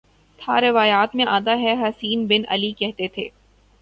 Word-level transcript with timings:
تھا 0.39 0.59
روایات 0.61 1.15
میں 1.15 1.25
آتا 1.27 1.57
ہے 1.59 1.73
حسین 1.81 2.25
بن 2.27 2.43
علی 2.49 2.71
کہتے 2.79 3.07
تھے 3.07 3.27